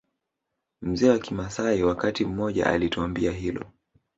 [0.81, 3.65] Mzee wa kimaasai wakati mmoja alituambia hilo